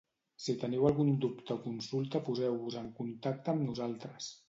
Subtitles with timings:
[0.45, 4.37] Si teniu algun dubte o consulta poseu-vos en contacte amb nosaltres.